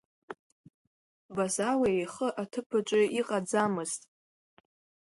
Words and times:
Базала 1.35 1.89
ихы 2.01 2.27
аҭыԥаҿы 2.41 3.01
иҟаӡамызт. 3.19 4.01